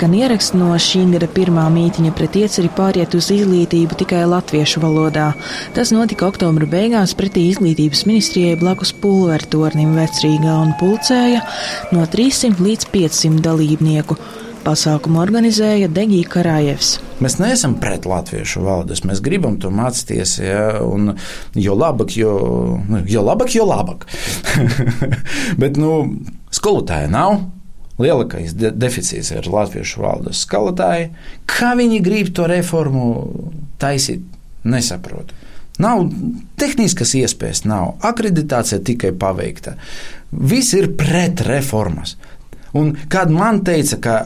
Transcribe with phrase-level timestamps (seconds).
[0.00, 5.26] skan ieraksts no šī gada pirmā mītiņa pret ieceri pāriet uz izglītību tikai latviešu valodā.
[5.76, 11.42] Tas notika oktobra beigās pretī izglītības ministrijai blakus pulvertornim vecrīgā un pulcēja
[11.92, 14.16] no 300 līdz 500 dalībnieku.
[14.64, 16.94] Pasākumu organizēja Degija Karājevs.
[17.20, 20.38] Mēs neesam pret latviešu valodas, mēs gribam to mācīties.
[20.40, 21.12] Ja, un,
[21.52, 22.34] jo labāk, jo,
[22.88, 24.08] nu, jo labāk, jo labāk.
[25.60, 25.96] Bet nu,
[26.56, 27.42] skolotāja nav.
[28.00, 31.10] Lielākais de deficīts ir latviešu valodas skolotāji.
[31.50, 33.04] Kā viņi grib to reformu
[33.80, 34.24] taisīt,
[34.64, 35.36] nesaprotu.
[35.80, 36.02] Nav
[36.60, 39.76] tehniskas iespējas, nav akreditācija tikai paveikta.
[40.30, 42.16] Viss ir pret reformas.
[42.76, 44.16] Un kad man teica, ka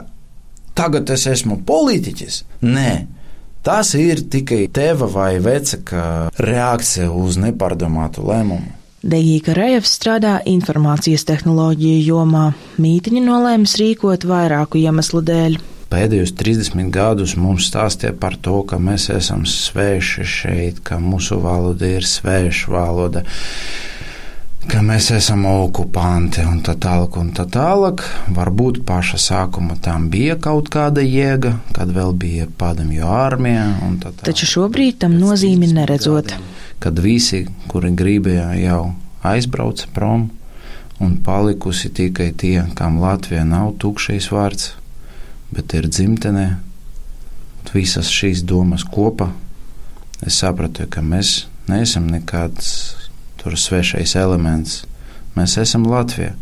[0.74, 2.92] tagad es esmu politiķis, nē,
[3.64, 8.74] tas ir tikai teva vai vecāka reakcija uz nepārdomātu lēmumu.
[9.04, 12.44] Degīka Rejevs strādā informācijas tehnoloģiju jomā.
[12.80, 15.58] Mītiņu nolēmis rīkot vairāku iemeslu dēļ.
[15.92, 21.90] Pēdējos 30 gadus mums stāstīja par to, ka mēs esam sveši šeit, ka mūsu valoda
[21.98, 23.26] ir sveša valoda
[24.64, 28.00] ka mēs esam okupanti un tā tālāk, un tā tālāk.
[28.32, 33.68] Varbūt paša sākuma tam bija kaut kāda jēga, kad vēl bija padomju armija.
[34.24, 36.32] Taču šobrīd tam nozīmi neredzot.
[36.32, 36.53] Gadiem,
[36.84, 38.92] kad visi, kuri gribēja, jau
[39.24, 40.28] aizbrauca prom,
[41.00, 44.74] un palikusi tikai tie, kam Latvija nav tukšais vārds,
[45.54, 46.46] bet ir dzimtenē.
[47.74, 49.32] Visas šīs domas kopā
[50.22, 52.68] es sapratu, ka mēs neesam nekāds
[53.40, 54.84] tur svešais elements.
[55.34, 56.36] Mēs esam Latvija.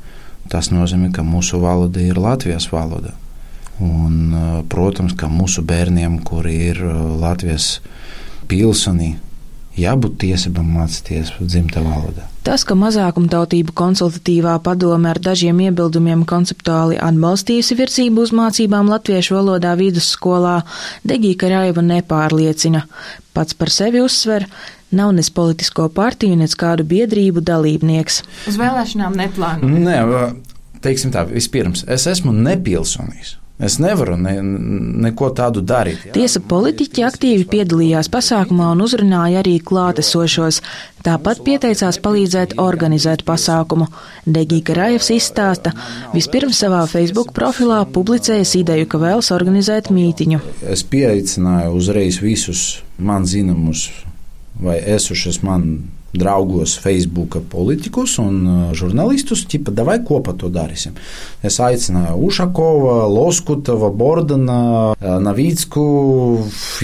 [0.52, 3.14] Tas nozīmē, ka mūsu valoda ir Latvijas valoda.
[3.80, 4.34] Un,
[4.68, 6.82] protams, ka mūsu bērniem, kuri ir
[7.22, 7.78] Latvijas
[8.50, 9.14] pilsonī,
[9.78, 12.26] jābūt tiesībām mācīties dzimta valodā.
[12.42, 19.76] Tas, ka mazākumtautību konsultatīvā padome ar dažiem iebildumiem konceptuāli atbalstījusi virzību uz mācībām latviešu valodā
[19.78, 20.60] vidusskolā,
[21.06, 22.84] Degīka Raiva nepārliecina.
[23.32, 24.48] Pats par sevi uzsver,
[24.90, 28.22] nav nes politisko partiju, nes kādu biedrību dalībnieks.
[28.50, 29.70] Uz vēlēšanām neplāno.
[29.86, 30.00] Nē,
[30.82, 33.38] teiksim tā, vispirms, es esmu nepilsonīgs.
[33.62, 34.34] Es nevaru ne,
[35.06, 36.08] neko tādu darīt.
[36.08, 36.14] Jā.
[36.16, 40.58] Tiesa politiķi aktīvi piedalījās pasākumā un uzrunāja arī klātesošos.
[41.06, 43.86] Tāpat pieteicās palīdzēt organizēt pasākumu.
[44.26, 45.74] Degīka Rājevs izstāsta,
[46.14, 50.42] vispirms savā Facebook profilā publicējas ideju, ka vēlas organizēt mītiņu.
[50.66, 53.88] Es pieaicināju uzreiz visus man zināmus
[54.62, 55.68] vai esušas man
[56.12, 60.96] draugos, Facebook politikus un uh, žurnālistus, tipa, davai kopā to darīsim.
[61.42, 64.58] Es aicināju Ušakova, Loskutava, Bordana,
[64.92, 65.84] uh, Navīcku,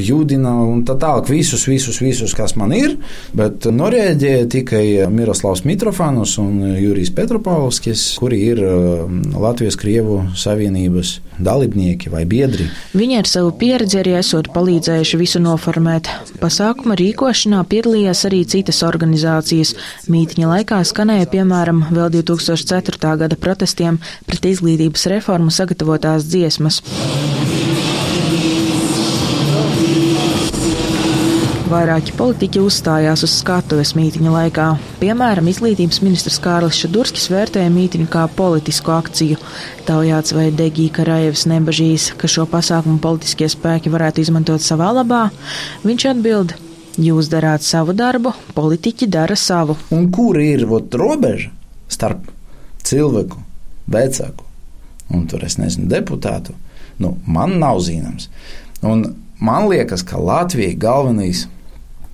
[0.00, 1.28] Judina un tā tālāk.
[1.28, 2.96] Visus, visus, visus, kas man ir,
[3.36, 9.04] bet norēģēja tikai Miroslavs Mitrofanus un Jurijs Petropavskis, kuri ir uh,
[9.36, 12.66] Latvijas Krievu Savienības dalībnieki vai biedri.
[12.96, 16.08] Viņi ar savu pieredzi arī esot palīdzējuši visu noformēt.
[16.40, 19.17] Pasākuma rīkošanā piedalījās arī citas organizācijas.
[20.08, 23.16] Mītiņa laikā skanēja piemēram vēl 2004.
[23.24, 26.82] gada protestiem pret izglītības reformu sagatavotās dziesmas.
[31.68, 34.68] Vairāki politiķi uzstājās uz skatuves mītiņa laikā.
[35.02, 39.36] Piemēram, izglītības ministrs Kārlis Šadurskis vērtēja mītiņu kā politisku akciju.
[39.84, 45.26] Taujāts vai Degija Karajevs nebažīs, ka šo pasākumu politiskie spēki varētu izmantot savā labā,
[45.84, 46.56] viņš atbild.
[46.98, 49.76] Jūs darāt savu darbu, politiķi dara savu.
[49.94, 51.52] Un kur ir ot, robeža
[51.88, 52.26] starp
[52.82, 53.38] cilvēku,
[53.86, 54.48] vecāku
[55.08, 56.54] un tur es nezinu, deputātu?
[56.98, 58.28] Nu, man nav zināms.
[58.82, 61.46] Un man liekas, ka Latvijai galvenais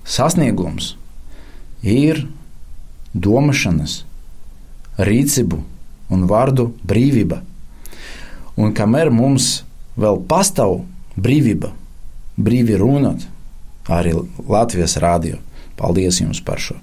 [0.05, 0.93] sasniegums
[1.81, 2.25] ir
[3.13, 4.03] domāšanas,
[5.01, 5.61] rīcību
[6.13, 7.41] un vārdu brīvība.
[8.55, 9.63] Un kamēr mums
[9.99, 10.83] vēl pastāv
[11.19, 11.73] brīvība,
[12.37, 13.25] brīvi runāt,
[13.91, 14.15] arī
[14.49, 15.39] Latvijas rādio,
[15.79, 16.77] paldies jums par šo,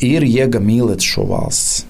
[0.00, 1.86] ir jēga mīlēt šo valsts.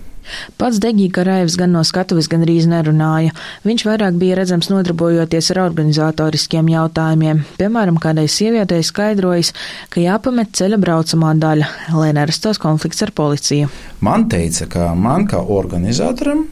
[0.57, 3.35] Pats Degīka Raivs gan no skatuves gandrīz nerunāja.
[3.67, 7.43] Viņš vairāk bija redzams nodarbojoties ar organizatoriskiem jautājumiem.
[7.59, 9.53] Piemēram, kādai sievietei skaidrojis,
[9.93, 11.69] ka jāpamet ceļa braucamā daļa,
[11.99, 13.71] lai nerastos konflikts ar policiju.
[14.00, 16.47] Man teica, ka man kā organizatoram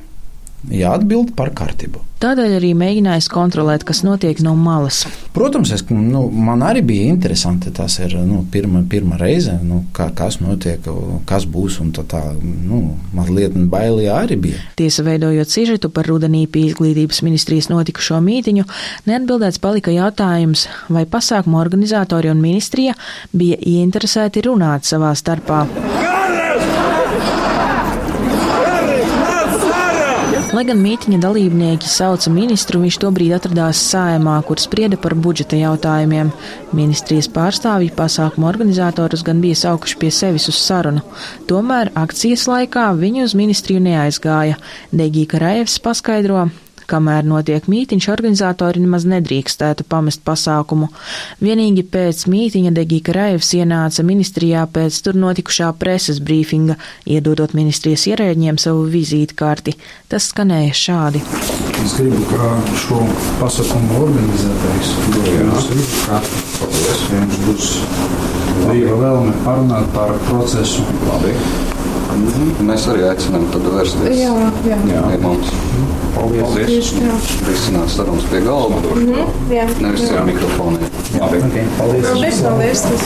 [0.69, 2.05] jāatbild par kārtību.
[2.21, 5.07] Tādēļ arī mēģinājis kontrolēt, kas notiek no malas.
[5.33, 7.71] Protams, es, nu, man arī bija interesanti.
[7.73, 10.85] Tas ir nu, pirma, pirma reize, nu, kā, kas notiek,
[11.29, 11.79] kas būs.
[11.97, 12.83] Tā, tā nu,
[13.17, 14.61] mazliet bailīgi arī bija.
[14.77, 18.67] Tiesa veidojot sižetu par rudenī pie izglītības ministrijas notikušo mītiņu,
[19.09, 22.99] neatbildēts palika jautājums, vai pasākumu organizatori un ministrija
[23.33, 25.65] bija ieinteresēti runāt savā starpā.
[30.51, 36.33] Lai gan mītiņa dalībnieki sauca ministru, viņš tobrīd atradās sājumā, kur sprieda par budžeta jautājumiem.
[36.75, 41.05] Ministrijas pārstāvji pasākumu organizatorus gan bija saukuši pie sevis uz sarunu.
[41.47, 44.59] Tomēr akcijas laikā viņi uz ministriju neaizgāja.
[44.91, 46.49] Degīka Raevs paskaidro,
[46.91, 50.89] Kamēr notiek mītiņš, organizatori nemaz nedrīkstētu pamest pasākumu.
[51.43, 56.77] Vienīgi pēc mītiņa Degīka Raivs ienāca ministrijā pēc tur notikušā preses brīfinga,
[57.07, 59.77] iedodot ministrijas ierēģiem savu vizītkarti.
[60.11, 61.23] Tas skanēja šādi.
[61.85, 62.53] Es gribu, kā
[62.83, 63.01] šo
[63.41, 64.95] pasākumu organizētājs,
[65.71, 66.47] vizītkarti.
[67.15, 67.73] Jums būs
[68.65, 70.87] brīva vēlme parunāt par procesu.
[71.07, 71.37] Labi.
[72.17, 72.67] Mhm.
[72.71, 74.17] Mēs arī aicinām tādu vērsties.
[74.19, 74.35] Jā,
[74.67, 74.79] jā.
[74.91, 75.03] jā.
[75.09, 75.53] pie mums.
[76.15, 76.43] Paldies.
[76.43, 76.93] Paldies.
[77.49, 78.77] Risināt sarunas pie galda.
[78.77, 79.55] Mm -hmm.
[79.55, 79.67] Jā.
[79.81, 80.91] Nevis ar mikrofoniem.
[81.21, 81.39] Labi.
[81.39, 81.65] Okay.
[81.79, 82.07] Paldies.
[82.07, 82.41] Paldies.
[82.43, 82.83] Paldies.
[82.83, 83.03] Tas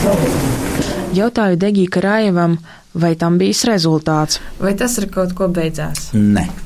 [1.15, 2.59] Jautāju Degī Karajevam,
[2.93, 4.41] vai tam bijis rezultāts.
[4.61, 6.11] Vai tas ar kaut ko beidzās?
[6.13, 6.64] Nē.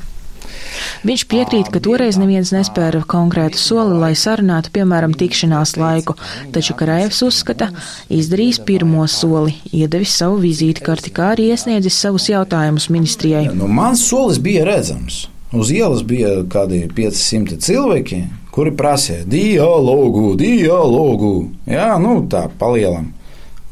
[1.09, 6.17] Viņš piekrīt, ka toreiz neviens nespēra konkrētu soli, lai sarunātu, piemēram, tikšanās laiku,
[6.55, 7.71] taču Karājevs uzskata,
[8.13, 13.49] izdarījis pirmo soli, iedevis savu vizītkarti, kā arī iesniedzis savus jautājumus ministrijai.
[13.55, 15.27] Nu, mans solis bija redzams.
[15.53, 18.19] Uz ielas bija kādi 500 cilvēki,
[18.53, 21.49] kuri prasīja dialogu, dialogu.
[21.65, 23.15] Jā, nu tā palielam.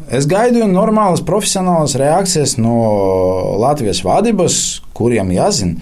[0.07, 2.77] Es gaidu normālas profesionālas reakcijas no
[3.59, 4.59] Latvijas vadības,
[4.97, 5.81] kuriem jāzina,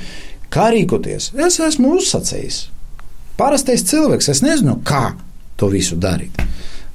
[0.54, 1.32] Kā rīkoties?
[1.34, 2.60] Es esmu uzsacējis.
[3.34, 5.16] Parastais cilvēks, es nezinu, kā
[5.58, 6.38] to visu darīt.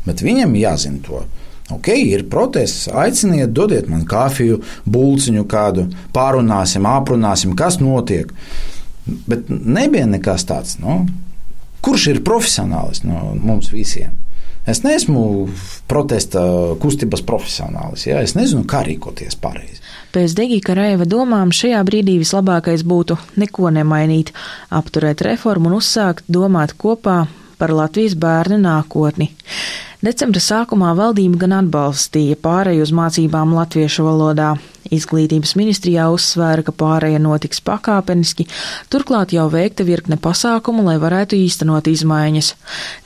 [0.05, 1.25] Bet viņam jāzina to.
[1.75, 8.31] Ok, ir protests, aiciniet, dodiet man kafiju, būciņu kādu, pārunāsim, aprunāsim, kas notiek.
[9.27, 10.79] Bet nebija nekas tāds.
[10.81, 11.03] No?
[11.83, 14.15] Kurš ir profesionālis no mums visiem?
[14.69, 15.47] Es neesmu
[15.89, 16.41] protesta
[16.81, 18.05] kustības profesionālis.
[18.05, 18.21] Ja?
[18.21, 19.81] Es nezinu, kā rīkoties pareizi.
[20.13, 24.31] Pēc Degīka Raiva domām šajā brīdī vislabākais būtu neko nemainīt,
[24.73, 27.23] apturēt reformu un uzsākt domāt kopā
[27.59, 29.31] par Latvijas bērnu nākotni.
[29.99, 34.53] Decembra sākumā valdība gan atbalstīja pārēju uz mācībām latviešu valodā.
[34.95, 38.45] Izglītības ministrijā uzsvēra, ka pārēja notiks pakāpeniski,
[38.87, 42.53] turklāt jau veikta virkne pasākumu, lai varētu īstenot izmaiņas.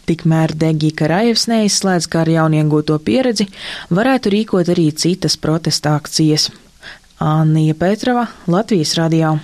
[0.05, 3.49] Tikmēr Degī Karajevs neizslēdz, ka ar jauniegūto pieredzi
[3.89, 6.51] varētu rīkot arī citas protesta akcijas.
[7.17, 9.39] Anija Petrova, Latvijas radio.